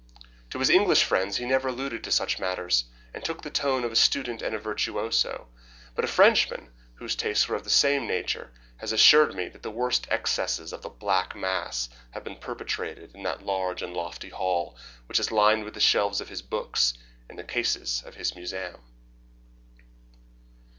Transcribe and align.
To 0.49 0.57
his 0.57 0.71
English 0.71 1.03
friends 1.03 1.37
he 1.37 1.45
never 1.45 1.67
alluded 1.67 2.03
to 2.03 2.11
such 2.11 2.39
matters, 2.39 2.85
and 3.13 3.23
took 3.23 3.43
the 3.43 3.51
tone 3.51 3.83
of 3.83 3.91
the 3.91 3.95
student 3.95 4.41
and 4.41 4.59
virtuoso; 4.59 5.47
but 5.93 6.03
a 6.03 6.07
Frenchman 6.07 6.71
whose 6.95 7.15
tastes 7.15 7.47
were 7.47 7.55
of 7.55 7.63
the 7.63 7.69
same 7.69 8.07
nature 8.07 8.51
has 8.77 8.91
assured 8.91 9.35
me 9.35 9.47
that 9.49 9.61
the 9.61 9.69
worst 9.69 10.07
excesses 10.09 10.73
of 10.73 10.81
the 10.81 10.89
black 10.89 11.35
mass 11.35 11.87
have 12.13 12.23
been 12.23 12.37
perpetrated 12.37 13.13
in 13.13 13.21
that 13.21 13.45
large 13.45 13.83
and 13.83 13.93
lofty 13.93 14.29
hall, 14.29 14.75
which 15.05 15.19
is 15.19 15.31
lined 15.31 15.63
with 15.65 15.75
the 15.75 15.79
shelves 15.79 16.19
of 16.19 16.29
his 16.29 16.41
books, 16.41 16.93
and 17.29 17.37
the 17.37 17.43
cases 17.43 18.01
of 18.03 18.15
his 18.15 18.33
museum. 18.35 18.81